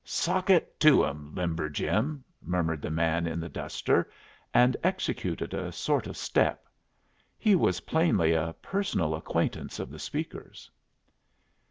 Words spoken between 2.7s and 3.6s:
the man in the